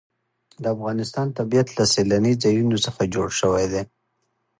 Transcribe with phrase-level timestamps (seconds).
[0.61, 3.83] د افغانستان طبیعت له سیلانی ځایونه څخه جوړ شوی دی.